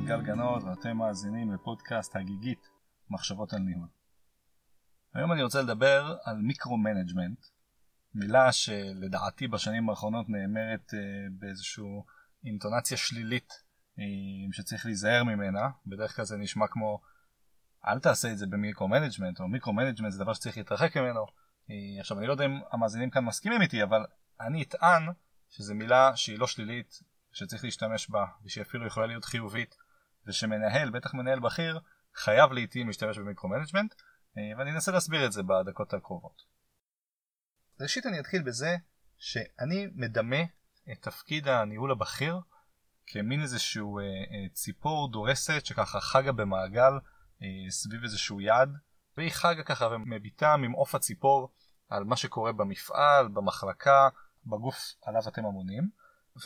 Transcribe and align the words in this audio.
כאן 0.00 0.06
גל 0.06 0.22
גנות 0.22 0.62
ואתם 0.62 0.96
מאזינים 0.96 1.52
לפודקאסט 1.52 2.16
הגיגית 2.16 2.68
מחשבות 3.10 3.52
על 3.52 3.58
ניהול. 3.58 3.88
היום 5.14 5.32
אני 5.32 5.42
רוצה 5.42 5.62
לדבר 5.62 6.16
על 6.24 6.36
micromanagement, 6.36 7.46
מילה 8.14 8.52
שלדעתי 8.52 9.48
בשנים 9.48 9.90
האחרונות 9.90 10.26
נאמרת 10.28 10.90
אה, 10.90 10.96
באיזושהי 11.38 11.84
אינטונציה 12.44 12.96
שלילית 12.96 13.52
אה, 13.96 14.00
שצריך 14.52 14.86
להיזהר 14.86 15.24
ממנה, 15.24 15.68
בדרך 15.86 16.16
כלל 16.16 16.24
זה 16.24 16.36
נשמע 16.36 16.66
כמו 16.66 17.00
אל 17.86 17.98
תעשה 17.98 18.32
את 18.32 18.38
זה 18.38 18.46
ב 18.46 18.52
micromanagement, 18.52 19.40
או 19.40 19.48
micromanagement 19.48 20.12
זה 20.12 20.24
דבר 20.24 20.32
שצריך 20.32 20.56
להתרחק 20.56 20.96
ממנו. 20.96 21.26
אה, 21.26 21.70
עכשיו 22.00 22.18
אני 22.18 22.26
לא 22.26 22.32
יודע 22.32 22.44
אם 22.44 22.60
המאזינים 22.72 23.10
כאן 23.10 23.24
מסכימים 23.24 23.62
איתי, 23.62 23.82
אבל 23.82 24.06
אני 24.40 24.62
אטען 24.62 25.08
שזו 25.50 25.74
מילה 25.74 26.16
שהיא 26.16 26.38
לא 26.38 26.46
שלילית, 26.46 27.00
שצריך 27.32 27.64
להשתמש 27.64 28.10
בה, 28.10 28.24
ושהיא 28.44 28.62
אפילו 28.62 28.86
יכולה 28.86 29.06
להיות 29.06 29.24
חיובית, 29.24 29.74
ושמנהל, 30.26 30.90
בטח 30.90 31.14
מנהל 31.14 31.40
בכיר, 31.40 31.80
חייב 32.14 32.52
לעיתים 32.52 32.86
להשתמש 32.86 33.18
ב 33.18 33.23
micromanagement, 33.23 33.94
ואני 34.58 34.70
אנסה 34.70 34.92
להסביר 34.92 35.26
את 35.26 35.32
זה 35.32 35.42
בדקות 35.42 35.94
הקרובות. 35.94 36.42
ראשית 37.80 38.06
אני 38.06 38.20
אתחיל 38.20 38.42
בזה 38.42 38.76
שאני 39.18 39.86
מדמה 39.94 40.42
את 40.92 41.02
תפקיד 41.02 41.48
הניהול 41.48 41.90
הבכיר 41.90 42.40
כמין 43.06 43.42
איזשהו 43.42 43.98
אה, 43.98 44.04
אה, 44.04 44.48
ציפור 44.52 45.10
דורסת 45.12 45.66
שככה 45.66 46.00
חגה 46.00 46.32
במעגל 46.32 46.92
אה, 47.42 47.70
סביב 47.70 48.02
איזשהו 48.02 48.40
יעד 48.40 48.76
והיא 49.16 49.30
חגה 49.30 49.62
ככה 49.62 49.86
ומביטה 49.86 50.56
ממעוף 50.56 50.94
הציפור 50.94 51.52
על 51.88 52.04
מה 52.04 52.16
שקורה 52.16 52.52
במפעל, 52.52 53.28
במחלקה, 53.28 54.08
בגוף 54.46 54.76
עליו 55.02 55.22
אתם 55.28 55.44
אמונים 55.44 55.90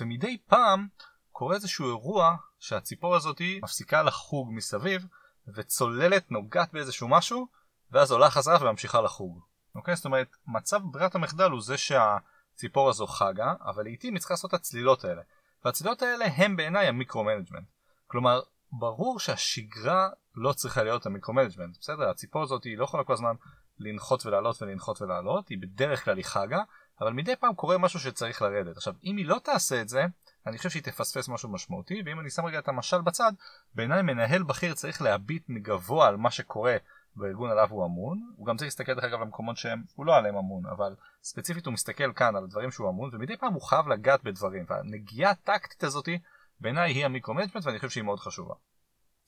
ומדי 0.01 0.39
פעם 0.47 0.89
קורה 1.35 1.55
איזשהו 1.55 1.89
אירוע 1.89 2.37
שהציפור 2.59 3.17
הזאת 3.17 3.41
מפסיקה 3.63 4.03
לחוג 4.03 4.49
מסביב 4.53 5.07
וצוללת, 5.55 6.31
נוגעת 6.31 6.73
באיזשהו 6.73 7.09
משהו 7.09 7.47
ואז 7.91 8.13
עולה 8.13 8.31
חזרה 8.31 8.59
וממשיכה 8.61 9.01
לחוג. 9.01 9.41
אוקיי? 9.75 9.97
זאת 9.97 10.05
אומרת, 10.05 10.37
מצב 10.47 10.81
ברירת 10.85 11.15
המחדל 11.15 11.51
הוא 11.51 11.63
זה 11.63 11.77
שהציפור 11.77 12.89
הזו 12.89 13.07
חגה, 13.07 13.55
אבל 13.61 13.83
לעיתים 13.83 14.15
היא 14.15 14.21
צריכה 14.21 14.35
לעשות 14.35 14.49
את 14.49 14.55
הצלילות 14.55 15.05
האלה. 15.05 15.23
והצלילות 15.65 16.03
האלה 16.03 16.25
הם 16.37 16.57
בעיניי 16.57 16.87
ה 16.87 16.92
micromanagement. 16.92 17.69
כלומר, 18.07 18.41
ברור 18.73 19.21
שהשגרה 19.21 20.09
לא 20.35 20.53
צריכה 20.53 20.83
להיות 20.83 21.07
ה 21.07 21.11
micromanagement, 21.11 21.77
בסדר? 21.81 22.09
הציפור 22.11 22.43
הזאת 22.43 22.65
היא 22.65 22.79
לא 22.79 22.85
יכולה 22.85 23.05
כל 23.05 23.13
הזמן 23.13 23.35
לנחות 23.79 24.27
ולעלות 24.27 24.63
ולנחות 24.63 25.03
ולעלות, 25.03 25.49
היא 25.49 25.59
בדרך 25.63 26.05
כלל 26.05 26.17
היא 26.17 26.25
חגה, 26.25 26.63
אבל 27.01 27.13
מדי 27.13 27.37
פעם 27.37 27.55
קורה 27.55 27.79
משהו 27.79 28.01
שצריך 28.01 28.43
לרדת. 28.43 28.77
עכשיו, 28.77 28.95
אם 29.05 29.17
היא 29.17 29.27
לא 29.27 29.39
תעשה 29.45 29.81
את 29.81 29.89
זה, 29.89 30.05
אני 30.47 30.59
חושב 30.59 30.71
שהיא 30.71 30.83
תפספס 30.83 31.29
משהו 31.29 31.49
משמעותי, 31.49 32.03
ואם 32.07 32.21
אני 32.21 32.31
שם 32.31 32.45
רגע 32.45 32.59
את 32.59 32.69
המשל 32.69 33.01
בצד, 33.01 33.33
בעיניי 33.75 34.03
מנהל 34.03 34.43
בכיר 34.43 34.75
צריך 34.75 35.03
להביט 35.03 35.45
מגבוה 35.49 36.09
על 36.09 36.17
מה 36.17 36.31
שקורה 36.31 36.77
בארגון 37.17 37.51
עליו 37.51 37.69
הוא 37.71 37.87
אמון, 37.87 38.33
הוא 38.37 38.47
גם 38.47 38.57
צריך 38.57 38.67
להסתכל 38.67 38.95
דרך 38.95 39.05
אגב 39.05 39.21
למקומות 39.21 39.57
שהוא 39.57 40.07
לא 40.07 40.17
עליהם 40.17 40.37
אמון, 40.37 40.67
אבל 40.67 40.95
ספציפית 41.23 41.67
הוא 41.67 41.75
מסתכל 41.75 42.13
כאן 42.13 42.37
על 42.37 42.47
דברים 42.47 42.71
שהוא 42.71 42.91
אמון, 42.91 43.11
ומדי 43.13 43.37
פעם 43.37 43.53
הוא 43.53 43.63
חייב 43.63 43.89
לגעת 43.89 44.25
בדברים, 44.25 44.65
והנגיעה 44.69 45.31
הטקטית 45.31 45.85
הזאתי 45.85 46.19
בעיניי 46.61 46.93
היא 46.93 47.05
ה 47.05 47.09
micromanagement 47.09 47.67
ואני 47.67 47.79
חושב 47.79 47.91
שהיא 47.91 48.05
מאוד 48.05 48.21
חשובה. 48.21 48.55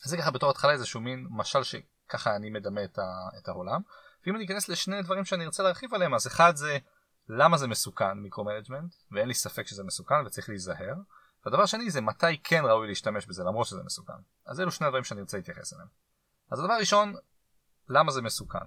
אז 0.05 0.11
זה 0.11 0.17
ככה 0.17 0.31
בתור 0.31 0.51
התחלה 0.51 0.73
איזשהו 0.73 1.01
מין 1.01 1.27
משל 1.31 1.63
שככה 1.63 2.37
אני 2.37 2.51
מדמה 2.51 2.85
את, 2.85 2.99
ה, 2.99 3.03
את 3.39 3.49
העולם, 3.49 3.81
ואם 4.27 4.37
אני 4.37 4.45
אכנס 4.45 4.69
לשני 4.69 5.03
דברים 5.03 5.25
שאני 5.25 5.45
ארצה 5.45 5.63
להרחיב 5.63 5.95
עליהם, 5.95 6.15
אז 6.15 6.27
אחד 6.27 6.57
זה 6.57 6.79
למה 7.29 7.57
זה 7.57 7.69
מסוכן 7.69 8.13
micromanagement, 8.13 8.95
ואין 9.13 9.29
לי 9.29 9.35
ספק 9.35 9.67
שזה 9.67 9.85
מסוכן 9.85 10.27
וצריך 10.27 10.49
להיזהר, 10.49 10.95
והדבר 11.45 11.67
שני 11.67 11.91
זה 11.91 12.01
מתי 12.01 12.43
כן 12.45 12.63
ראוי 12.65 12.89
להשתמש 12.89 13.27
בזה 13.27 13.45
למרות 13.45 13.67
שזה 13.67 13.83
מסוכן. 13.83 14.13
אז 14.47 14.61
אלו 14.61 14.71
שני 14.71 14.87
הדברים 14.87 15.05
שאני 15.05 15.21
ארצה 15.21 15.37
להתייחס 15.37 15.73
אליהם. 15.73 15.89
אז 16.51 16.61
הדבר 16.61 16.73
הראשון, 16.73 17.15
למה 17.89 18.13
זה 18.13 18.23
מסוכן? 18.23 18.67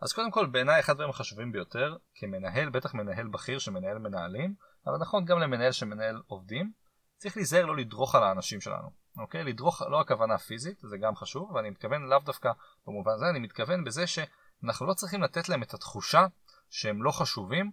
אז 0.00 0.12
קודם 0.12 0.30
כל 0.30 0.46
בעיניי 0.46 0.80
אחד 0.80 0.92
הדברים 0.92 1.10
החשובים 1.10 1.52
ביותר 1.52 1.96
כמנהל, 2.14 2.70
בטח 2.70 2.94
מנהל 2.94 3.28
בכיר 3.28 3.58
שמנהל 3.58 3.98
מנהלים, 3.98 4.54
אבל 4.86 4.96
נכון 4.96 5.24
גם 5.24 5.38
למנהל 5.38 5.72
שמנהל 5.72 6.22
עובדים, 6.26 6.72
צריך 7.16 7.36
להיזהר 7.36 7.66
לא 7.66 7.76
לדרוך 7.76 8.14
על 8.14 8.22
האנשים 8.22 8.60
שלנו, 8.60 8.90
אוקיי? 9.18 9.44
לדרוך 9.44 9.82
לא 9.82 10.00
הכוונה 10.00 10.38
פיזית, 10.38 10.78
זה 10.82 10.96
גם 10.98 11.16
חשוב, 11.16 11.50
ואני 11.50 11.70
מתכוון 11.70 12.02
לאו 12.02 12.18
דווקא 12.18 12.52
במובן 12.86 13.12
הזה, 13.12 13.30
אני 13.30 13.38
מתכוון 13.38 13.84
בזה 13.84 14.06
שאנחנו 14.06 14.86
לא 14.86 14.94
צריכים 14.94 15.22
לתת 15.22 15.48
להם 15.48 15.62
את 15.62 15.74
התחושה 15.74 16.26
שהם 16.70 17.02
לא 17.02 17.10
חשובים, 17.10 17.70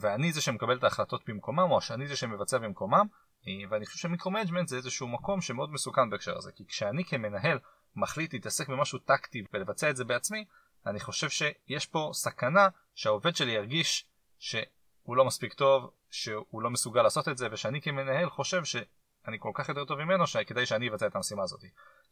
ואני 0.00 0.32
זה 0.32 0.40
שמקבל 0.40 0.76
את 0.76 0.84
ההחלטות 0.84 1.22
במקומם, 1.28 1.70
או 1.70 1.80
שאני 1.80 2.06
זה 2.06 2.16
שמבצע 2.16 2.58
במקומם, 2.58 3.06
אה, 3.48 3.52
ואני 3.70 3.86
חושב 3.86 3.98
ש 3.98 4.06
micromanagement 4.06 4.68
זה 4.68 4.76
איזשהו 4.76 5.08
מקום 5.08 5.40
שמאוד 5.40 5.72
מסוכן 5.72 6.10
בהקשר 6.10 6.36
הזה, 6.36 6.52
כי 6.52 6.66
כשאני 6.66 7.04
כמנהל 7.04 7.58
מחליט 7.96 8.32
להתעסק 8.32 8.68
במשהו 8.68 8.98
טקטי 8.98 9.44
ולבצע 9.52 9.90
את 9.90 9.96
זה 9.96 10.04
בעצמי, 10.04 10.44
אני 10.86 11.00
חושב 11.00 11.28
שיש 11.28 11.86
פה 11.86 12.10
סכנה 12.12 12.68
שהעובד 12.94 13.36
שלי 13.36 13.52
ירגיש 13.52 14.06
שהוא 14.38 15.16
לא 15.16 15.24
מספיק 15.24 15.54
טוב, 15.54 15.90
שהוא 16.10 16.62
לא 16.62 16.70
מסוגל 16.70 17.02
לעשות 17.02 17.28
את 17.28 17.38
זה, 17.38 17.48
ושאני 17.52 17.82
כמנהל 17.82 18.30
חושב 18.30 18.64
שאני 18.64 19.36
כל 19.38 19.50
כך 19.54 19.68
יותר 19.68 19.84
טוב 19.84 19.98
ממנו 19.98 20.26
שכדאי 20.26 20.66
שאני 20.66 20.88
אבצע 20.88 21.06
את 21.06 21.16
המשימה 21.16 21.42
הזאת. 21.42 21.60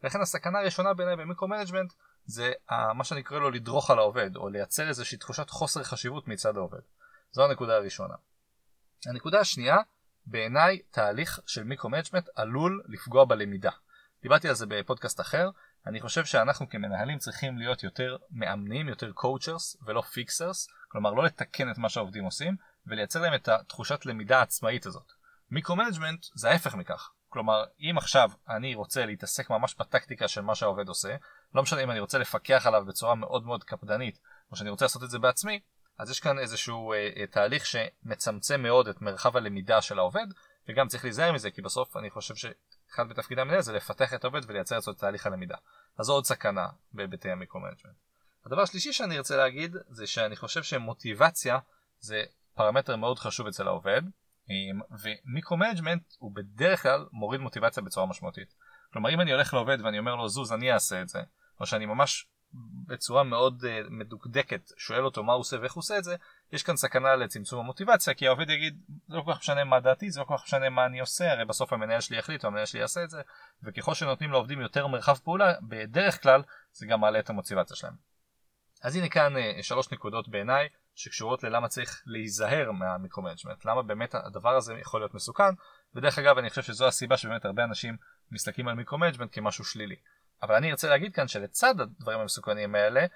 לכן 0.02 0.20
הסכנה 0.20 0.58
הראשונה 0.58 0.94
בעיניי 0.94 1.16
ב 1.16 1.21
micromanagement 1.21 1.92
זה 2.24 2.52
מה 2.94 3.04
שאני 3.04 3.22
קורא 3.22 3.40
לו 3.40 3.50
לדרוך 3.50 3.90
על 3.90 3.98
העובד, 3.98 4.36
או 4.36 4.48
לייצר 4.48 4.88
איזושהי 4.88 5.18
תחושת 5.18 5.50
חוסר 5.50 5.82
חשיבות 5.82 6.28
מצד 6.28 6.56
העובד. 6.56 6.80
זו 7.34 7.44
הנקודה 7.44 7.76
הראשונה. 7.76 8.14
הנקודה 9.06 9.40
השנייה, 9.40 9.76
בעיניי 10.26 10.78
תהליך 10.90 11.40
של 11.46 11.64
micromanagement 11.64 12.28
עלול 12.34 12.82
לפגוע 12.88 13.24
בלמידה. 13.24 13.70
דיברתי 14.22 14.48
על 14.48 14.54
זה 14.54 14.66
בפודקאסט 14.66 15.20
אחר, 15.20 15.50
אני 15.86 16.00
חושב 16.00 16.24
שאנחנו 16.24 16.68
כמנהלים 16.68 17.18
צריכים 17.18 17.58
להיות 17.58 17.82
יותר 17.82 18.16
מאמנים, 18.30 18.88
יותר 18.88 19.10
coachers 19.10 19.84
ולא 19.86 20.00
fixers, 20.00 20.72
כלומר 20.88 21.10
לא 21.10 21.24
לתקן 21.24 21.70
את 21.70 21.78
מה 21.78 21.88
שהעובדים 21.88 22.24
עושים 22.24 22.56
ולייצר 22.86 23.20
להם 23.20 23.34
את 23.34 23.48
התחושת 23.48 24.06
למידה 24.06 24.38
העצמאית 24.38 24.86
הזאת. 24.86 25.12
micromanagement 25.50 26.24
זה 26.34 26.50
ההפך 26.50 26.74
מכך. 26.74 27.10
כלומר, 27.28 27.64
אם 27.80 27.94
עכשיו 27.98 28.30
אני 28.48 28.74
רוצה 28.74 29.06
להתעסק 29.06 29.50
ממש 29.50 29.74
בטקטיקה 29.78 30.28
של 30.28 30.40
מה 30.40 30.54
שהעובד 30.54 30.88
עושה, 30.88 31.16
לא 31.54 31.62
משנה 31.62 31.82
אם 31.82 31.90
אני 31.90 32.00
רוצה 32.00 32.18
לפקח 32.18 32.66
עליו 32.66 32.84
בצורה 32.84 33.14
מאוד 33.14 33.46
מאוד 33.46 33.64
קפדנית, 33.64 34.18
או 34.50 34.56
שאני 34.56 34.70
רוצה 34.70 34.84
לעשות 34.84 35.02
את 35.02 35.10
זה 35.10 35.18
בעצמי, 35.18 35.60
אז 35.98 36.10
יש 36.10 36.20
כאן 36.20 36.38
איזשהו 36.38 36.92
אה, 36.92 37.10
אה, 37.16 37.26
תהליך 37.26 37.66
שמצמצם 37.66 38.62
מאוד 38.62 38.88
את 38.88 39.02
מרחב 39.02 39.36
הלמידה 39.36 39.82
של 39.82 39.98
העובד, 39.98 40.26
וגם 40.68 40.88
צריך 40.88 41.04
להיזהר 41.04 41.32
מזה, 41.32 41.50
כי 41.50 41.62
בסוף 41.62 41.96
אני 41.96 42.10
חושב 42.10 42.34
שאחד 42.34 43.02
מתפקידי 43.02 43.40
המנהל 43.40 43.60
זה 43.60 43.72
לפתח 43.72 44.14
את 44.14 44.24
העובד 44.24 44.40
ולייצר 44.46 44.78
את 44.78 44.98
תהליך 44.98 45.26
הלמידה. 45.26 45.56
אז 45.98 46.06
זו 46.06 46.12
עוד 46.12 46.24
סכנה 46.24 46.66
בהיבטי 46.92 47.30
ה 47.30 47.34
micromanagement. 47.34 47.96
הדבר 48.46 48.62
השלישי 48.62 48.92
שאני 48.92 49.18
ארצה 49.18 49.36
להגיד 49.36 49.76
זה 49.88 50.06
שאני 50.06 50.36
חושב 50.36 50.62
שמוטיבציה 50.62 51.58
זה 51.98 52.22
פרמטר 52.54 52.96
מאוד 52.96 53.18
חשוב 53.18 53.46
אצל 53.46 53.68
העובד 53.68 54.02
ו 54.90 54.97
micromanagement 54.97 56.02
הוא 56.18 56.32
בדרך 56.34 56.82
כלל 56.82 57.06
מוריד 57.12 57.40
מוטיבציה 57.40 57.82
בצורה 57.82 58.06
משמעותית. 58.06 58.54
כלומר 58.92 59.10
אם 59.10 59.20
אני 59.20 59.32
הולך 59.32 59.54
לעובד 59.54 59.78
ואני 59.84 59.98
אומר 59.98 60.14
לו 60.14 60.28
זוז 60.28 60.52
אני 60.52 60.72
אעשה 60.72 61.02
את 61.02 61.08
זה 61.08 61.20
או 61.60 61.66
שאני 61.66 61.86
ממש 61.86 62.26
בצורה 62.86 63.22
מאוד 63.22 63.64
אה, 63.64 63.90
מדוקדקת 63.90 64.70
שואל 64.76 65.04
אותו 65.04 65.22
מה 65.22 65.32
הוא 65.32 65.40
עושה 65.40 65.56
ואיך 65.60 65.72
הוא 65.72 65.80
עושה 65.80 65.98
את 65.98 66.04
זה 66.04 66.16
יש 66.52 66.62
כאן 66.62 66.76
סכנה 66.76 67.16
לצמצום 67.16 67.60
המוטיבציה 67.60 68.14
כי 68.14 68.26
העובד 68.26 68.50
יגיד 68.50 68.80
זה 69.08 69.16
לא 69.16 69.22
כל 69.22 69.32
כך 69.32 69.38
משנה 69.38 69.64
מה 69.64 69.80
דעתי 69.80 70.10
זה 70.10 70.20
לא 70.20 70.24
כל 70.24 70.36
כך 70.36 70.44
משנה 70.44 70.70
מה 70.70 70.86
אני 70.86 71.00
עושה 71.00 71.32
הרי 71.32 71.44
בסוף 71.44 71.72
המנהל 71.72 72.00
שלי 72.00 72.18
יחליט 72.18 72.44
המנהל 72.44 72.66
שלי 72.66 72.80
יעשה 72.80 73.04
את 73.04 73.10
זה 73.10 73.22
וככל 73.62 73.94
שנותנים 73.94 74.30
לעובדים 74.30 74.60
יותר 74.60 74.86
מרחב 74.86 75.16
פעולה 75.16 75.54
בדרך 75.62 76.22
כלל 76.22 76.42
זה 76.72 76.86
גם 76.86 77.00
מעלה 77.00 77.18
את 77.18 77.30
המוטיבציה 77.30 77.76
שלהם. 77.76 77.94
אז 78.82 78.96
הנה 78.96 79.08
כאן 79.08 79.32
אה, 79.36 79.62
שלוש 79.62 79.92
נקודות 79.92 80.28
בעיניי 80.28 80.68
שקשורות 80.94 81.42
ללמה 81.42 81.68
צריך 81.68 82.02
להיזהר 82.06 82.72
מה 82.72 82.83
micromanagement 82.83 83.64
למה 83.64 83.82
באמת 83.82 84.14
הדבר 84.14 84.56
הזה 84.56 84.74
יכול 84.74 85.00
להיות 85.00 85.14
מסוכן 85.14 85.54
ודרך 85.94 86.18
אגב 86.18 86.38
אני 86.38 86.50
חושב 86.50 86.62
שזו 86.62 86.86
הסיבה 86.86 87.16
שבאמת 87.16 87.44
הרבה 87.44 87.64
אנשים 87.64 87.96
מסתכלים 88.30 88.68
על 88.68 88.74
micromanagement 88.74 89.30
כמשהו 89.32 89.64
שלילי. 89.64 89.96
אבל 90.44 90.54
אני 90.54 90.70
ארצה 90.70 90.88
להגיד 90.88 91.14
כאן 91.14 91.28
שלצד 91.28 91.80
הדברים 91.80 92.20
המסוכנים 92.20 92.74
האלה 92.74 93.06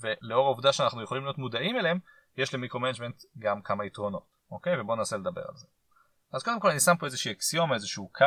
ולאור 0.00 0.46
העובדה 0.46 0.72
שאנחנו 0.72 1.02
יכולים 1.02 1.24
להיות 1.24 1.38
מודעים 1.38 1.76
אליהם 1.76 1.98
יש 2.36 2.54
ל 2.54 2.58
micromanagement 2.58 3.22
גם 3.38 3.62
כמה 3.62 3.86
יתרונות 3.86 4.26
אוקיי? 4.50 4.80
ובואו 4.80 4.96
ננסה 4.96 5.16
לדבר 5.16 5.40
על 5.48 5.56
זה. 5.56 5.66
אז 6.32 6.42
קודם 6.42 6.60
כל 6.60 6.70
אני 6.70 6.80
שם 6.80 6.96
פה 6.96 7.06
איזושהי 7.06 7.32
אקסיומה 7.32 7.74
איזשהו 7.74 8.10
קו 8.12 8.24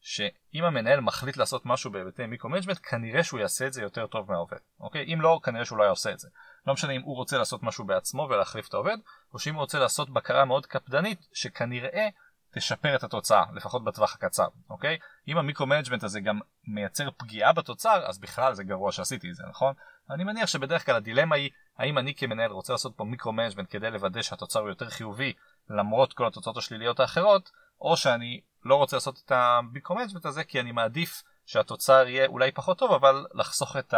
שאם 0.00 0.64
המנהל 0.64 1.00
מחליט 1.00 1.36
לעשות 1.36 1.66
משהו 1.66 1.90
בהיבטי 1.90 2.26
micromanagement 2.26 2.78
כנראה 2.82 3.22
שהוא 3.24 3.40
יעשה 3.40 3.66
את 3.66 3.72
זה 3.72 3.82
יותר 3.82 4.06
טוב 4.06 4.30
מהעובד 4.32 4.58
אוקיי? 4.80 5.14
אם 5.14 5.20
לא 5.20 5.40
כנראה 5.42 5.64
שהוא 5.64 5.78
לא 5.78 5.82
היה 5.82 5.90
עושה 5.90 6.12
את 6.12 6.18
זה. 6.18 6.28
לא 6.66 6.72
משנה 6.72 6.92
אם 6.92 7.02
הוא 7.02 7.16
רוצה 7.16 7.38
לעשות 7.38 7.62
משהו 7.62 7.84
בעצמו 7.84 8.22
ולהחליף 8.30 8.68
את 8.68 8.74
העובד 8.74 8.96
או 9.34 9.38
שאם 9.38 9.54
הוא 9.54 9.60
רוצה 9.60 9.78
לעשות 9.78 10.10
בקרה 10.10 10.44
מאוד 10.44 10.66
קפדנית 10.66 11.28
שכנראה 11.32 12.08
תשפר 12.54 12.96
את 12.96 13.04
התוצאה, 13.04 13.44
לפחות 13.52 13.84
בטווח 13.84 14.14
הקצר, 14.14 14.46
אוקיי? 14.70 14.98
אם 15.28 15.38
ה 15.38 15.42
micromanagement 15.42 16.04
הזה 16.04 16.20
גם 16.20 16.40
מייצר 16.66 17.10
פגיעה 17.16 17.52
בתוצר, 17.52 18.02
אז 18.06 18.18
בכלל 18.18 18.54
זה 18.54 18.64
גרוע 18.64 18.92
שעשיתי 18.92 19.30
את 19.30 19.34
זה, 19.34 19.44
נכון? 19.48 19.74
אני 20.10 20.24
מניח 20.24 20.46
שבדרך 20.48 20.86
כלל 20.86 20.94
הדילמה 20.94 21.36
היא, 21.36 21.50
האם 21.78 21.98
אני 21.98 22.14
כמנהל 22.14 22.50
רוצה 22.50 22.72
לעשות 22.72 22.96
פה 22.96 23.04
micromanagement 23.04 23.66
כדי 23.70 23.90
לוודא 23.90 24.22
שהתוצר 24.22 24.60
הוא 24.60 24.68
יותר 24.68 24.90
חיובי, 24.90 25.32
למרות 25.70 26.12
כל 26.12 26.26
התוצאות 26.26 26.56
השליליות 26.56 27.00
האחרות, 27.00 27.50
או 27.80 27.96
שאני 27.96 28.40
לא 28.64 28.74
רוצה 28.74 28.96
לעשות 28.96 29.22
את 29.26 29.32
ה 29.32 29.37
micro-management 29.37 30.26
הזה 30.26 30.44
כי 30.44 30.60
אני 30.60 30.72
מעדיף 30.72 31.22
שהתוצר 31.46 32.08
יהיה 32.08 32.26
אולי 32.26 32.52
פחות 32.52 32.78
טוב 32.78 32.92
אבל 32.92 33.26
לחסוך 33.34 33.76
את 33.76 33.94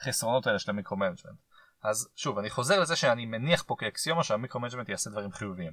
החסרונות 0.00 0.46
האלה 0.46 0.58
של 0.58 0.70
ה 0.70 0.74
micro-management. 0.74 1.38
אז 1.82 2.08
שוב 2.16 2.38
אני 2.38 2.50
חוזר 2.50 2.80
לזה 2.80 2.96
שאני 2.96 3.26
מניח 3.26 3.62
פה 3.62 3.76
כאקסיומה 3.78 4.24
שה 4.24 4.34
micro-management 4.34 4.88
יעשה 4.88 5.10
דברים 5.10 5.32
חיוביים. 5.32 5.72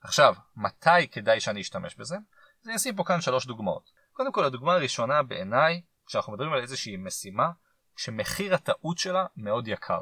עכשיו 0.00 0.34
מתי 0.56 1.08
כדאי 1.12 1.40
שאני 1.40 1.60
אשתמש 1.60 1.94
בזה? 1.94 2.16
אז 2.62 2.68
אני 2.68 2.76
אשים 2.76 2.96
פה 2.96 3.04
כאן 3.04 3.20
שלוש 3.20 3.46
דוגמאות. 3.46 3.90
קודם 4.12 4.32
כל 4.32 4.44
הדוגמה 4.44 4.74
הראשונה 4.74 5.22
בעיניי 5.22 5.82
כשאנחנו 6.06 6.32
מדברים 6.32 6.52
על 6.52 6.60
איזושהי 6.60 6.96
משימה 6.96 7.50
שמחיר 7.96 8.54
הטעות 8.54 8.98
שלה 8.98 9.26
מאוד 9.36 9.68
יקר. 9.68 10.00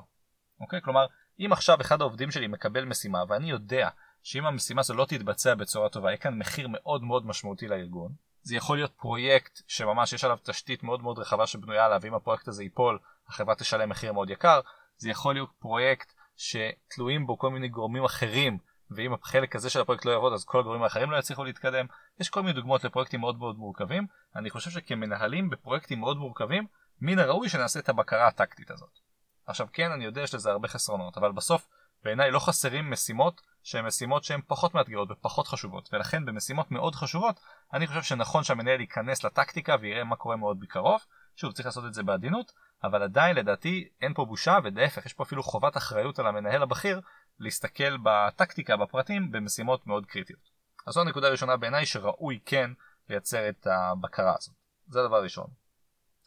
אוקיי? 0.60 0.80
כלומר 0.82 1.06
אם 1.38 1.52
עכשיו 1.52 1.80
אחד 1.80 2.00
העובדים 2.00 2.30
שלי 2.30 2.46
מקבל 2.46 2.84
משימה 2.84 3.24
ואני 3.28 3.50
יודע 3.50 3.88
שאם 4.22 4.46
המשימה 4.46 4.80
הזו 4.80 4.94
לא 4.94 5.04
תתבצע 5.04 5.54
בצורה 5.54 5.88
טובה 5.88 6.08
יהיה 6.08 6.16
כאן 6.16 6.38
מחיר 6.38 6.68
מאוד 6.70 7.02
מאוד 7.02 7.26
משמעותי 7.26 7.68
לארגון. 7.68 8.12
זה 8.42 8.56
יכול 8.56 8.76
להיות 8.76 8.92
פרויקט 8.96 9.60
שממש 9.68 10.12
יש 10.12 10.24
עליו 10.24 10.38
תשתית 10.42 10.82
מאוד 10.82 11.02
מאוד 11.02 11.18
רחבה 11.18 11.46
שבנויה 11.46 11.84
עליו 11.84 12.00
ואם 12.02 12.14
הפרויקט 12.14 12.48
הזה 12.48 12.62
ייפול 12.62 12.98
החברה 13.28 13.54
תשלם 13.54 13.88
מחיר 13.88 14.12
מאוד 14.12 14.30
יקר. 14.30 14.60
זה 14.96 15.10
יכול 15.10 15.34
להיות 15.34 15.50
פרויקט 15.58 16.12
שתלויים 16.36 17.26
בו 17.26 17.38
כל 17.38 17.50
מיני 17.50 17.68
גורמים 17.68 18.04
אחרים 18.04 18.58
ואם 18.90 19.14
החלק 19.14 19.56
הזה 19.56 19.70
של 19.70 19.80
הפרויקט 19.80 20.04
לא 20.04 20.10
יעבוד 20.10 20.32
אז 20.32 20.44
כל 20.44 20.60
הגורמים 20.60 20.82
האחרים 20.82 21.10
לא 21.10 21.16
יצליחו 21.16 21.44
להתקדם. 21.44 21.86
יש 22.20 22.30
כל 22.30 22.40
מיני 22.42 22.52
דוגמאות 22.52 22.84
לפרויקטים 22.84 23.20
מאוד 23.20 23.38
מאוד 23.38 23.56
מורכבים. 23.56 24.06
אני 24.36 24.50
חושב 24.50 24.70
שכמנהלים 24.70 25.50
בפרויקטים 25.50 26.00
מאוד 26.00 26.16
מורכבים 26.16 26.66
מן 27.00 27.18
הראוי 27.18 27.48
שנעשה 27.48 27.80
את 27.80 27.88
הבקרה 27.88 28.26
הטקטית 28.26 28.70
הזאת. 28.70 28.98
עכשיו 29.46 29.66
כן 29.72 29.90
אני 29.90 30.04
יודע 30.04 30.20
שיש 30.20 30.34
לזה 30.34 30.50
הרבה 30.50 30.68
חסרונות 30.68 31.16
אבל 31.16 31.32
בסוף 31.32 31.68
בעיניי 32.04 32.30
לא 32.30 32.38
חסרים 32.38 32.90
משימות 32.90 33.40
שהן 33.62 33.86
משימות 33.86 34.24
שהן 34.24 34.40
פחות 34.46 34.74
מאתגרות 34.74 35.10
ופחות 35.10 35.48
חשובות 35.48 35.88
ולכן 35.92 36.24
במשימות 36.24 36.70
מאוד 36.70 36.94
חשובות 36.94 37.40
אני 37.72 37.86
חושב 37.86 38.02
שנכון 38.02 38.44
שהמנהל 38.44 38.80
ייכנס 38.80 39.24
לטקטיקה 39.24 39.76
ויראה 39.80 40.04
מה 40.04 40.16
קורה 40.16 40.36
מאוד 40.36 40.60
בקרוב 40.60 41.00
שוב 41.36 41.52
צריך 41.52 41.66
לעשות 41.66 41.84
את 41.84 41.94
זה 41.94 42.02
בעדינות 42.02 42.52
אבל 42.84 43.02
עדיין 43.02 43.36
לדעתי 43.36 43.88
אין 44.02 44.14
פה 44.14 44.24
בושה 44.24 44.58
ולהפך 44.64 45.06
יש 45.06 45.12
פה 45.12 45.22
אפילו 45.22 45.42
חובת 45.42 45.76
אחריות 45.76 46.18
על 46.18 46.26
המנהל 46.26 46.62
הבכיר 46.62 47.00
להסתכל 47.38 47.96
בטקטיקה 48.02 48.76
בפרטים 48.76 49.30
במשימות 49.32 49.86
מאוד 49.86 50.06
קריטיות. 50.06 50.50
אז 50.86 50.94
זו 50.94 51.00
הנקודה 51.00 51.26
הראשונה 51.26 51.56
בעיניי 51.56 51.86
שראוי 51.86 52.38
כן 52.44 52.70
לייצר 53.08 53.48
את 53.48 53.66
הבקרה 53.66 54.34
הזאת. 54.38 54.54
זה 54.88 55.00
הדבר 55.00 55.16
הראשון. 55.16 55.46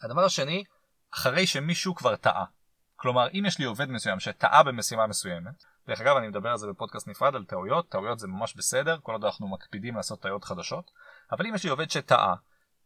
הדבר 0.01 0.25
השני, 0.25 0.63
אחרי 1.13 1.48
שמישהו 1.48 1.95
כבר 1.95 2.15
טעה. 2.15 2.45
כלומר 2.95 3.27
אם 3.33 3.44
יש 3.48 3.59
לי 3.59 3.65
עובד 3.65 3.89
מסוים 3.89 4.19
שטעה 4.19 4.63
במשימה 4.63 5.07
מסוימת, 5.07 5.63
דרך 5.88 6.01
אגב 6.01 6.18
אני 6.18 6.27
מדבר 6.27 6.50
על 6.50 6.57
זה 6.57 6.68
בפודקאסט 6.68 7.07
נפרד 7.07 7.36
על 7.36 7.45
טעויות, 7.45 7.89
טעויות 7.89 8.19
זה 8.19 8.27
ממש 8.27 8.56
בסדר, 8.56 8.98
כל 9.04 9.12
עוד 9.12 9.24
אנחנו 9.24 9.48
מקפידים 9.48 9.95
לעשות 9.95 10.21
טעויות 10.21 10.44
חדשות, 10.44 10.92
אבל 11.31 11.48
אם 11.48 11.56
יש 11.56 11.63
לי 11.63 11.69
עובד 11.69 11.92
שטעה, 11.92 12.36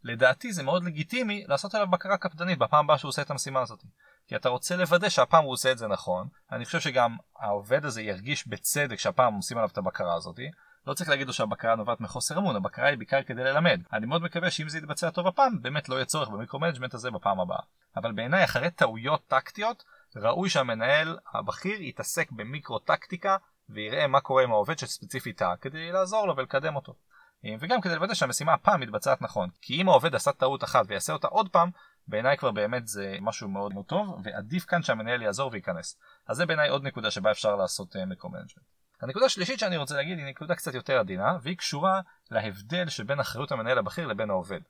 לדעתי 0.03 0.53
זה 0.53 0.63
מאוד 0.63 0.83
לגיטימי 0.83 1.43
לעשות 1.47 1.75
עליו 1.75 1.87
בקרה 1.87 2.17
קפדנית 2.17 2.59
בפעם 2.59 2.85
הבאה 2.85 2.97
שהוא 2.97 3.09
עושה 3.09 3.21
את 3.21 3.31
המשימה 3.31 3.61
הזאת. 3.61 3.83
כי 4.31 4.35
אתה 4.35 4.49
רוצה 4.49 4.75
לוודא 4.75 5.09
שהפעם 5.09 5.43
הוא 5.43 5.53
עושה 5.53 5.71
את 5.71 5.77
זה 5.77 5.87
נכון, 5.87 6.27
אני 6.51 6.65
חושב 6.65 6.79
שגם 6.79 7.17
העובד 7.39 7.85
הזה 7.85 8.01
ירגיש 8.01 8.47
בצדק 8.47 8.99
שהפעם 8.99 9.33
עושים 9.33 9.57
עליו 9.57 9.69
את 9.69 9.77
הבקרה 9.77 10.15
הזאת, 10.15 10.39
לא 10.87 10.93
צריך 10.93 11.09
להגיד 11.09 11.27
לו 11.27 11.33
שהבקרה 11.33 11.75
נובעת 11.75 12.01
מחוסר 12.01 12.37
אמון, 12.37 12.55
הבקרה 12.55 12.87
היא 12.87 12.97
בעיקר 12.97 13.23
כדי 13.23 13.43
ללמד. 13.43 13.81
אני 13.93 14.05
מאוד 14.05 14.21
מקווה 14.21 14.51
שאם 14.51 14.69
זה 14.69 14.77
יתבצע 14.77 15.09
טוב 15.09 15.27
הפעם, 15.27 15.61
באמת 15.61 15.89
לא 15.89 15.95
יהיה 15.95 16.05
צורך 16.05 16.29
ב 16.29 16.33
micro-management 16.33 16.93
הזה 16.93 17.11
בפעם 17.11 17.39
הבאה. 17.39 17.59
אבל 17.95 18.11
בעיניי 18.11 18.43
אחרי 18.43 18.71
טעויות 18.71 19.27
טקטיות, 19.27 19.83
ראוי 20.15 20.49
שהמנהל 20.49 21.17
הבכיר 21.33 21.81
יתעסק 21.81 22.31
במיקרו-טקטיקה 22.31 23.37
ויראה 23.69 24.07
מה 24.07 24.21
קורה 24.21 24.43
עם 24.43 24.51
העובד 24.51 24.77
שספציפית 24.77 25.37
טעה 25.37 25.57
כדי 25.57 25.91
לעזור 25.91 26.27
לו 26.27 26.37
ולקדם 26.37 26.75
אותו. 26.75 26.95
וגם 27.59 27.81
כדי 27.81 27.95
לוודא 27.95 28.13
שהמשימה 28.13 28.53
הפעם 28.53 28.79
מתבצעת 28.79 29.21
נכון. 29.21 29.49
כי 29.61 29.81
אם 29.81 29.89
העובד 29.89 30.15
עשה 30.15 30.31
טעות 30.31 30.63
אחת 30.63 30.85
ויעשה 30.87 31.13
אותה 31.13 31.27
עוד 31.27 31.49
פעם, 31.49 31.69
בעיניי 32.07 32.37
כבר 32.37 32.51
באמת 32.51 32.87
זה 32.87 33.17
משהו 33.21 33.49
מאוד 33.49 33.73
מאוד 33.73 33.85
טוב, 33.85 34.21
ועדיף 34.23 34.65
כאן 34.65 34.83
שהמנהל 34.83 35.21
יעזור 35.21 35.49
וייכנס. 35.53 35.99
אז 36.27 36.37
זה 36.37 36.45
בעיניי 36.45 36.69
עוד 36.69 36.83
נקודה 36.83 37.11
שבה 37.11 37.31
אפשר 37.31 37.55
לעשות 37.55 37.95
micro-management. 37.95 38.65
הנקודה 39.01 39.25
השלישית 39.25 39.59
שאני 39.59 39.77
רוצה 39.77 39.95
להגיד 39.95 40.17
היא 40.17 40.25
נקודה 40.25 40.55
קצת 40.55 40.73
יותר 40.73 40.99
עדינה, 40.99 41.37
והיא 41.41 41.57
קשורה 41.57 42.01
להבדל 42.31 42.89
שבין 42.89 43.19
אחריות 43.19 43.51
המנהל 43.51 43.77
הבכיר 43.77 44.07
לבין 44.07 44.29
העובד. 44.29 44.61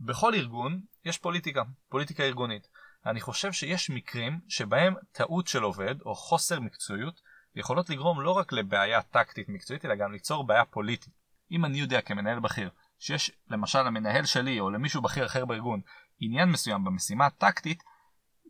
בכל 0.00 0.34
ארגון 0.34 0.80
יש 1.04 1.18
פוליטיקה, 1.18 1.62
פוליטיקה 1.88 2.22
ארגונית. 2.22 2.68
אני 3.06 3.20
חושב 3.20 3.52
שיש 3.52 3.90
מקרים 3.90 4.40
שבהם 4.48 4.94
טעות 5.12 5.46
של 5.46 5.62
עובד 5.62 5.94
או 6.00 6.14
חוסר 6.14 6.60
מקצועיות 6.60 7.20
יכולות 7.54 7.90
לגרום 7.90 8.20
לא 8.20 8.30
רק 8.30 8.52
לבעיה 8.52 9.02
טקטית 9.02 9.48
מקצועית 9.48 9.84
אלא 9.84 9.94
גם 9.94 10.12
ליצור 10.12 10.46
בעיה 10.46 10.64
פוליטית. 10.64 11.14
אם 11.52 11.64
אני 11.64 11.78
יודע 11.78 12.00
כמנהל 12.00 12.40
בכיר 12.40 12.70
שיש 12.98 13.30
למשל 13.48 13.82
למנהל 13.82 14.24
שלי 14.24 14.60
או 14.60 14.70
למישהו 14.70 15.02
בכיר 15.02 15.26
אחר 15.26 15.44
בארגון 15.44 15.80
עניין 16.20 16.48
מסוים 16.48 16.84
במשימה 16.84 17.26
הטקטית, 17.26 17.82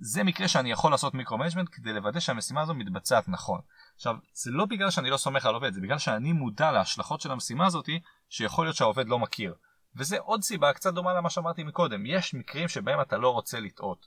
זה 0.00 0.24
מקרה 0.24 0.48
שאני 0.48 0.70
יכול 0.70 0.90
לעשות 0.90 1.14
micro-management 1.14 1.68
כדי 1.72 1.92
לוודא 1.92 2.20
שהמשימה 2.20 2.60
הזו 2.60 2.74
מתבצעת 2.74 3.28
נכון. 3.28 3.60
עכשיו, 3.96 4.14
זה 4.32 4.50
לא 4.50 4.66
בגלל 4.66 4.90
שאני 4.90 5.10
לא 5.10 5.16
סומך 5.16 5.46
על 5.46 5.54
עובד, 5.54 5.72
זה 5.72 5.80
בגלל 5.80 5.98
שאני 5.98 6.32
מודע 6.32 6.72
להשלכות 6.72 7.20
של 7.20 7.32
המשימה 7.32 7.66
הזאתי, 7.66 8.00
שיכול 8.28 8.64
להיות 8.66 8.76
שהעובד 8.76 9.08
לא 9.08 9.18
מכיר. 9.18 9.54
וזה 9.96 10.18
עוד 10.18 10.42
סיבה 10.42 10.72
קצת 10.72 10.94
דומה 10.94 11.14
למה 11.14 11.30
שאמרתי 11.30 11.64
מקודם, 11.64 12.06
יש 12.06 12.34
מקרים 12.34 12.68
שבהם 12.68 13.00
אתה 13.00 13.16
לא 13.16 13.30
רוצה 13.30 13.60
לטעות. 13.60 14.06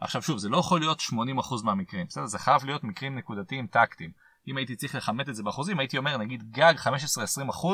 עכשיו 0.00 0.22
שוב, 0.22 0.38
זה 0.38 0.48
לא 0.48 0.56
יכול 0.56 0.80
להיות 0.80 1.00
80% 1.00 1.64
מהמקרים, 1.64 2.06
בסדר? 2.06 2.26
זה 2.26 2.38
חייב 2.38 2.64
להיות 2.64 2.84
מקרים 2.84 3.18
נקודתיים 3.18 3.66
טקטיים. 3.66 4.12
אם 4.48 4.56
הייתי 4.56 4.76
צריך 4.76 4.94
לכמת 4.94 5.28
את 5.28 5.34
זה 5.34 5.42
באחוזים, 5.42 5.78
הייתי 5.78 5.98
אומר 5.98 6.16
נגיד 6.16 6.50
גג 6.50 6.74
15-20% 6.78 7.66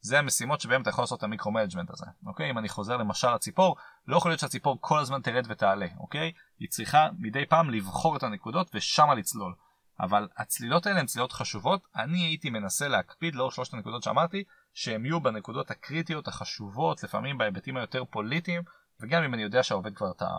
זה 0.00 0.18
המשימות 0.18 0.60
שבהם 0.60 0.82
אתה 0.82 0.90
יכול 0.90 1.02
לעשות 1.02 1.18
את 1.18 1.24
ה 1.24 1.28
micro-management 1.28 1.90
הזה. 1.90 2.06
אוקיי? 2.26 2.50
אם 2.50 2.58
אני 2.58 2.68
חוזר 2.68 2.96
למשל 2.96 3.34
לציפור, 3.34 3.76
לא 4.06 4.16
יכול 4.16 4.30
להיות 4.30 4.40
שהציפור 4.40 4.78
כל 4.80 4.98
הזמן 4.98 5.22
תרד 5.22 5.46
ותעלה, 5.48 5.86
אוקיי? 5.98 6.32
היא 6.58 6.68
צריכה 6.68 7.08
מדי 7.18 7.46
פעם 7.46 7.70
לבחור 7.70 8.16
את 8.16 8.22
הנקודות 8.22 8.70
ושמה 8.74 9.14
לצלול. 9.14 9.54
אבל 10.00 10.28
הצלילות 10.36 10.86
האלה 10.86 11.00
הן 11.00 11.06
צלילות 11.06 11.32
חשובות, 11.32 11.86
אני 11.96 12.18
הייתי 12.18 12.50
מנסה 12.50 12.88
להקפיד 12.88 13.34
לאור 13.34 13.50
שלושת 13.50 13.74
הנקודות 13.74 14.02
שאמרתי, 14.02 14.44
שהם 14.74 15.04
יהיו 15.04 15.20
בנקודות 15.20 15.70
הקריטיות 15.70 16.28
החשובות, 16.28 17.02
לפעמים 17.02 17.38
בהיבטים 17.38 17.76
היותר 17.76 18.04
פוליטיים, 18.04 18.62
וגם 19.00 19.22
אם 19.22 19.34
אני 19.34 19.42
יודע 19.42 19.62
שהעובד 19.62 19.94
כבר 19.94 20.12
טעה. 20.12 20.38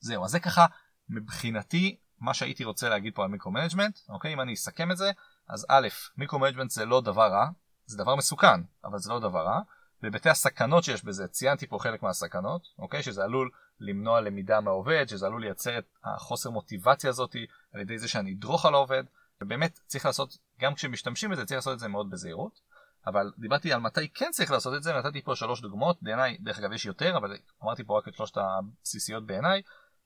זהו, 0.00 0.24
אז 0.24 0.30
זה 0.30 0.40
ככה 0.40 0.66
מבחינתי 1.08 1.96
מה 2.22 2.34
שהייתי 2.34 2.64
רוצה 2.64 2.88
להגיד 2.88 3.14
פה 3.14 3.24
על 3.24 3.28
micro-management, 3.30 3.98
אוקיי? 4.08 4.32
אם 4.32 4.40
אני 4.40 4.54
אסכם 4.54 4.90
את 4.90 4.96
זה, 4.96 5.10
אז 5.48 5.66
א', 5.68 5.88
micro-management 6.16 6.70
זה 6.70 6.84
לא 6.84 7.00
דבר 7.00 7.32
רע, 7.32 7.46
זה 7.86 7.98
דבר 7.98 8.16
מסוכן, 8.16 8.60
אבל 8.84 8.98
זה 8.98 9.12
לא 9.12 9.18
דבר 9.20 9.46
רע. 9.46 9.60
בהיבטי 10.02 10.30
הסכנות 10.30 10.84
שיש 10.84 11.04
בזה, 11.04 11.28
ציינתי 11.28 11.66
פה 11.66 11.78
חלק 11.80 12.02
מהסכנות, 12.02 12.62
אוקיי? 12.78 13.02
שזה 13.02 13.24
עלול 13.24 13.50
למנוע 13.80 14.20
למידה 14.20 14.60
מהעובד, 14.60 15.04
שזה 15.08 15.26
עלול 15.26 15.40
לייצר 15.40 15.78
את 15.78 15.84
החוסר 16.04 16.50
מוטיבציה 16.50 17.10
הזאת 17.10 17.36
על 17.74 17.80
ידי 17.80 17.98
זה 17.98 18.08
שאני 18.08 18.34
אדרוך 18.34 18.66
על 18.66 18.74
העובד, 18.74 19.04
ובאמת 19.42 19.78
צריך 19.86 20.06
לעשות, 20.06 20.38
גם 20.60 20.74
כשמשתמשים 20.74 21.30
בזה, 21.30 21.44
צריך 21.44 21.58
לעשות 21.58 21.74
את 21.74 21.78
זה 21.78 21.88
מאוד 21.88 22.10
בזהירות. 22.10 22.60
אבל 23.06 23.32
דיברתי 23.38 23.72
על 23.72 23.80
מתי 23.80 24.08
כן 24.08 24.30
צריך 24.32 24.50
לעשות 24.50 24.74
את 24.74 24.82
זה, 24.82 24.92
נתתי 24.92 25.22
פה 25.22 25.36
שלוש 25.36 25.60
דוגמאות, 25.60 26.02
בעיניי, 26.02 26.36
דרך 26.40 26.58
אגב 26.58 26.72
יש 26.72 26.86
יותר, 26.86 27.16
אבל 27.16 27.36
אמרתי 27.64 27.84
פה 27.84 27.98
רק 27.98 28.08
את 28.08 28.14
שלושת 28.14 28.36
הבסיסיות 28.36 29.26
בעיניי. 29.26 29.62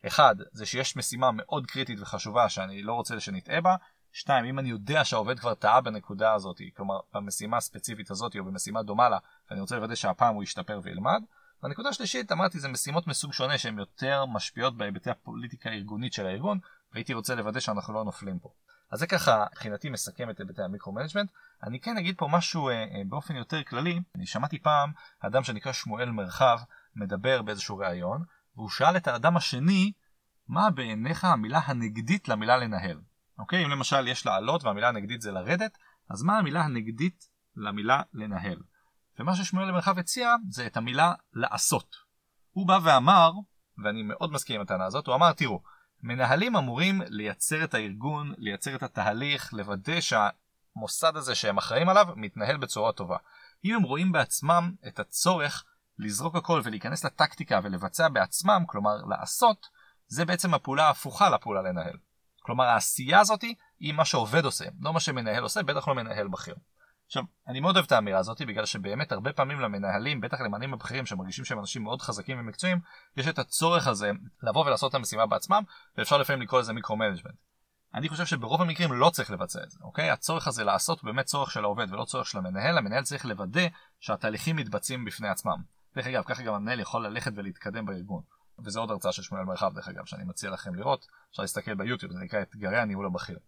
אחד, 0.06 0.36
זה 0.52 0.66
שיש 0.66 0.96
משימה 0.96 1.30
מאוד 1.32 1.66
קריטית 1.66 2.00
וחשובה 2.00 2.48
שאני 2.48 2.82
לא 2.82 2.92
רוצה 2.92 3.20
שנטעה 3.20 3.60
בה. 3.60 3.76
שתיים, 4.12 4.44
אם 4.44 4.58
אני 4.58 4.68
יודע 4.68 5.04
שהעובד 5.04 5.38
כבר 5.38 5.54
טעה 5.54 5.80
בנקודה 5.80 6.32
הזאת, 6.32 6.60
כלומר 6.76 7.00
במשימה 7.14 7.56
הספציפית 7.56 8.10
הזאת 8.10 8.36
או 8.36 8.44
במשימה 8.44 8.82
דומה 8.82 9.08
לה, 9.08 9.18
ואני 9.50 9.60
רוצה 9.60 9.76
לוודא 9.76 9.94
שהפעם 9.94 10.34
הוא 10.34 10.42
ישתפר 10.42 10.80
וילמד. 10.82 11.22
והנקודה 11.62 11.88
השלישית, 11.88 12.32
אמרתי, 12.32 12.58
זה 12.58 12.68
משימות 12.68 13.06
מסוג 13.06 13.32
שונה 13.32 13.58
שהן 13.58 13.78
יותר 13.78 14.26
משפיעות 14.26 14.76
בהיבטי 14.76 15.10
הפוליטיקה 15.10 15.70
הארגונית 15.70 16.12
של 16.12 16.26
הארגון, 16.26 16.58
והייתי 16.92 17.14
רוצה 17.14 17.34
לוודא 17.34 17.60
שאנחנו 17.60 17.94
לא 17.94 18.04
נופלים 18.04 18.38
פה. 18.38 18.48
אז 18.90 18.98
זה 18.98 19.06
ככה, 19.06 19.44
מבחינתי 19.52 19.90
מסכם 19.90 20.30
את 20.30 20.40
היבטי 20.40 20.62
ה 20.62 20.66
micro-management. 20.66 21.30
אני 21.62 21.80
כן 21.80 21.96
אגיד 21.96 22.14
פה 22.18 22.28
משהו 22.30 22.68
אה, 22.68 22.74
אה, 22.74 23.02
באופן 23.08 23.36
יותר 23.36 23.62
כללי. 23.62 24.00
אני 24.14 24.26
שמעתי 24.26 24.58
פעם 24.58 24.92
אדם 25.20 25.44
שנקרא 25.44 25.72
שמואל 25.72 26.10
מרחב 26.10 26.58
מדבר 26.96 27.42
באיזשהו 27.42 27.78
ראיון, 27.78 28.24
והוא 28.56 28.70
שאל 28.70 28.96
את 28.96 29.08
האדם 29.08 29.36
השני, 29.36 29.92
מה 30.48 30.70
בעיניך 30.70 31.24
המילה 31.24 31.60
הנגדית 31.64 32.28
למילה 32.28 32.56
לנהל? 32.56 33.00
אוקיי, 33.38 33.64
אם 33.64 33.70
למשל 33.70 34.08
יש 34.08 34.26
לעלות 34.26 34.64
והמילה 34.64 34.88
הנגדית 34.88 35.20
זה 35.20 35.32
לרדת, 35.32 35.78
אז 36.10 36.22
מה 36.22 36.38
המילה 36.38 36.62
הנגדית 36.62 37.24
למילה 37.56 38.02
לנהל? 38.12 38.58
ומה 39.18 39.36
ששמואל 39.36 39.68
למרחב 39.68 39.98
הציע 39.98 40.34
זה 40.50 40.66
את 40.66 40.76
המילה 40.76 41.12
לעשות. 41.32 41.96
הוא 42.52 42.68
בא 42.68 42.78
ואמר, 42.82 43.32
ואני 43.84 44.02
מאוד 44.02 44.32
מסכים 44.32 44.56
עם 44.56 44.62
הטענה 44.62 44.84
הזאת, 44.84 45.06
הוא 45.06 45.14
אמר 45.14 45.32
תראו, 45.32 45.62
מנהלים 46.02 46.56
אמורים 46.56 47.02
לייצר 47.06 47.64
את 47.64 47.74
הארגון, 47.74 48.34
לייצר 48.38 48.74
את 48.74 48.82
התהליך, 48.82 49.52
לוודא 49.52 50.00
שהמוסד 50.00 51.16
הזה 51.16 51.34
שהם 51.34 51.58
אחראים 51.58 51.88
עליו 51.88 52.06
מתנהל 52.16 52.56
בצורה 52.56 52.92
טובה. 52.92 53.16
אם 53.64 53.74
הם 53.74 53.82
רואים 53.82 54.12
בעצמם 54.12 54.72
את 54.86 54.98
הצורך 54.98 55.64
לזרוק 55.98 56.36
הכל 56.36 56.60
ולהיכנס 56.64 57.04
לטקטיקה 57.04 57.60
ולבצע 57.62 58.08
בעצמם, 58.08 58.64
כלומר 58.66 58.96
לעשות, 58.96 59.66
זה 60.06 60.24
בעצם 60.24 60.54
הפעולה 60.54 60.86
ההפוכה 60.86 61.30
לפעולה 61.30 61.62
לנהל. 61.62 61.96
כלומר 62.40 62.64
העשייה 62.64 63.20
הזאת 63.20 63.44
היא 63.80 63.92
מה 63.92 64.04
שעובד 64.04 64.44
עושה, 64.44 64.64
לא 64.80 64.92
מה 64.92 65.00
שמנהל 65.00 65.42
עושה, 65.42 65.62
בטח 65.62 65.88
לא 65.88 65.94
מנהל 65.94 66.28
בכיר. 66.28 66.54
עכשיו, 67.06 67.22
אני 67.48 67.60
מאוד 67.60 67.76
אוהב 67.76 67.86
את 67.86 67.92
האמירה 67.92 68.18
הזאת 68.18 68.42
בגלל 68.42 68.66
שבאמת 68.66 69.12
הרבה 69.12 69.32
פעמים 69.32 69.60
למנהלים, 69.60 70.20
בטח 70.20 70.40
למנהלים 70.40 70.74
הבכירים 70.74 71.06
שמרגישים 71.06 71.44
שהם 71.44 71.58
אנשים 71.58 71.82
מאוד 71.82 72.02
חזקים 72.02 72.40
ומקצועיים, 72.40 72.80
יש 73.16 73.28
את 73.28 73.38
הצורך 73.38 73.86
הזה 73.86 74.10
לבוא 74.42 74.66
ולעשות 74.66 74.90
את 74.90 74.94
המשימה 74.94 75.26
בעצמם, 75.26 75.62
ואפשר 75.98 76.18
לפעמים 76.18 76.42
לקרוא 76.42 76.60
לזה 76.60 76.72
micro-management. 76.72 77.34
אני 77.94 78.08
חושב 78.08 78.26
שברוב 78.26 78.62
המקרים 78.62 78.92
לא 78.92 79.10
צריך 79.10 79.30
לבצע 79.30 79.62
את 79.62 79.70
זה, 79.70 79.78
אוקיי? 79.82 80.10
הצורך 80.10 80.48
הזה 80.48 80.64
לעשות 80.64 81.00
הוא 81.00 81.06
באמת 81.06 81.24
צורך 81.24 81.50
של 81.50 81.64
העובד 81.64 81.92
ולא 81.92 82.04
צורך 82.04 82.26
של 82.26 82.38
המנהל, 82.38 82.78
המנהל 82.78 83.02
צריך 83.02 83.24
לוודא 83.24 83.66
שהתהליכים 84.00 84.56
מתבצעים 84.56 85.04
בפני 85.04 85.28
עצמם. 85.28 85.75
דרך 85.96 86.06
אגב, 86.06 86.22
ככה 86.26 86.42
גם 86.42 86.54
המנהל 86.54 86.80
יכול 86.80 87.06
ללכת 87.06 87.32
ולהתקדם 87.36 87.86
בארגון. 87.86 88.22
וזו 88.64 88.80
עוד 88.80 88.90
הרצאה 88.90 89.12
של 89.12 89.22
שמואל 89.22 89.44
מרחב 89.44 89.74
דרך 89.74 89.88
אגב, 89.88 90.04
שאני 90.04 90.24
מציע 90.24 90.50
לכם 90.50 90.74
לראות, 90.74 91.06
אפשר 91.30 91.42
להסתכל 91.42 91.74
ביוטיוב, 91.74 92.12
זה 92.12 92.18
נקרא 92.18 92.42
אתגרי 92.42 92.78
הניהול 92.78 93.06
הבכיר. 93.06 93.38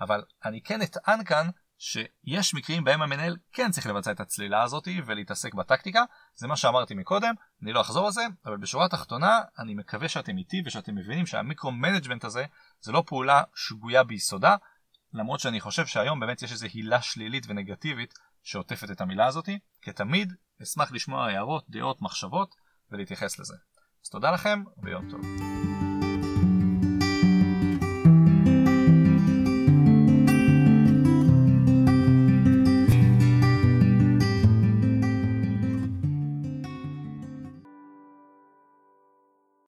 אבל 0.00 0.24
אני 0.44 0.62
כן 0.62 0.82
אטען 0.82 1.24
כאן 1.24 1.48
שיש 1.78 2.54
מקרים 2.54 2.84
בהם 2.84 3.02
המנהל 3.02 3.36
כן 3.52 3.70
צריך 3.70 3.86
לבצע 3.86 4.10
את 4.10 4.20
הצלילה 4.20 4.62
הזאת 4.62 4.88
ולהתעסק 5.06 5.54
בטקטיקה, 5.54 6.04
זה 6.34 6.46
מה 6.46 6.56
שאמרתי 6.56 6.94
מקודם, 6.94 7.34
אני 7.62 7.72
לא 7.72 7.80
אחזור 7.80 8.06
על 8.06 8.12
זה, 8.12 8.22
אבל 8.46 8.56
בשורה 8.56 8.84
התחתונה 8.84 9.40
אני 9.58 9.74
מקווה 9.74 10.08
שאתם 10.08 10.38
איתי 10.38 10.62
ושאתם 10.66 10.94
מבינים 10.94 11.26
שה 11.26 11.41
micro-management 11.41 12.24
הזה 12.24 12.44
זה 12.80 12.92
לא 12.92 13.02
פעולה 13.06 13.42
שגויה 13.54 14.04
ביסודה, 14.04 14.56
למרות 15.12 15.40
שאני 15.40 15.60
חושב 15.60 15.86
שהיום 15.86 16.20
באמת 16.20 16.42
יש 16.42 16.52
איזו 16.52 16.66
הילה 16.72 17.02
שלילית 17.02 17.44
ונגטיבית 17.48 18.14
שעוטפת 18.42 18.90
את 18.90 19.00
המילה 19.00 19.26
הזאת, 19.26 19.48
כתמיד 19.82 20.32
אשמח 20.62 20.92
לשמוע 20.92 21.26
הערות, 21.26 21.64
דעות, 21.70 22.02
מחשבות 22.02 22.54
ולהתייחס 22.90 23.38
לזה. 23.38 23.54
אז 24.04 24.10
תודה 24.10 24.30
לכם 24.30 24.62
ויום 24.82 25.10
טוב. 25.10 25.20